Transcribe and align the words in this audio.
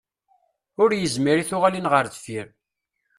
Ur 0.81 0.89
yezmir 0.93 1.37
i 1.37 1.43
tuɣalin 1.49 1.89
ɣer 1.93 2.05
deffir. 2.13 2.47